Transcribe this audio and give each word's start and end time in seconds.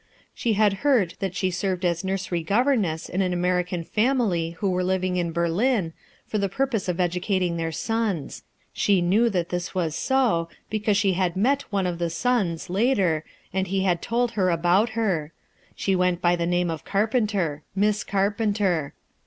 She 0.33 0.53
had 0.53 0.73
heard 0.81 1.13
that 1.19 1.35
she 1.35 1.51
served 1.51 1.85
as 1.85 2.03
nursery 2.03 2.41
governess 2.41 3.07
in 3.07 3.21
an 3.21 3.33
American 3.33 3.83
family 3.83 4.57
who 4.59 4.71
were 4.71 4.83
living 4.83 5.17
in 5.17 5.31
Berlin, 5.31 5.93
for 6.25 6.39
the 6.39 6.49
purpose 6.49 6.89
of 6.89 6.99
educating 6.99 7.55
their 7.57 7.71
sons. 7.71 8.41
She 8.73 8.99
knew 8.99 9.29
that 9.29 9.49
this 9.49 9.75
was 9.75 9.95
so, 9.95 10.49
because 10.71 10.97
ehe 10.97 11.13
had 11.13 11.37
met 11.37 11.71
one 11.71 11.85
of 11.85 11.99
the 11.99 12.09
sons, 12.09 12.67
later, 12.67 13.23
and 13.53 13.67
he 13.67 13.83
had 13.83 14.01
told 14.01 14.31
her 14.31 14.49
about 14.49 14.89
her; 14.97 15.33
she 15.75 15.95
went 15.95 16.19
by 16.19 16.35
the 16.35 16.47
name 16.47 16.71
of 16.71 16.83
210 16.83 16.87
IIUTII 16.87 16.93
ERSKINE'S 16.95 17.33
SON 17.33 17.37
Carpenter— 17.37 17.63
Miss 17.85 18.03
Carpenter. 18.03 18.93